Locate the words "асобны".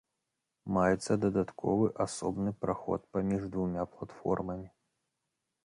2.07-2.55